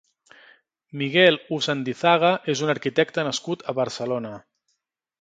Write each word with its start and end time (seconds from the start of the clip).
Miguel 1.01 1.37
Usandizaga 1.59 2.33
és 2.57 2.65
un 2.69 2.75
arquitecte 2.77 3.29
nascut 3.31 3.71
a 3.71 3.81
Barcelona. 3.85 4.37